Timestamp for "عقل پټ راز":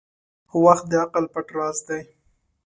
1.03-1.77